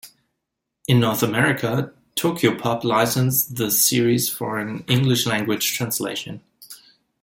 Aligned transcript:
In 0.87 0.99
North 0.99 1.21
America, 1.21 1.93
Tokyopop 2.15 2.83
licensed 2.83 3.55
the 3.57 3.69
series 3.69 4.27
for 4.31 4.57
an 4.57 4.83
English-language 4.87 5.75
translation. 5.77 6.41